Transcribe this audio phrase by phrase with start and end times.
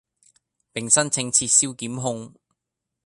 [0.73, 2.33] 並申請撤銷檢控